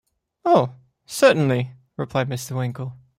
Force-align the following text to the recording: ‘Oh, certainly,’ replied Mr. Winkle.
‘Oh, 0.43 0.73
certainly,’ 1.05 1.73
replied 1.95 2.27
Mr. 2.27 2.55
Winkle. 2.57 2.97